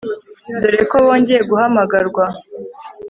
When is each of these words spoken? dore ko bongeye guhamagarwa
dore 0.59 0.81
ko 0.91 0.95
bongeye 1.05 1.41
guhamagarwa 1.49 2.23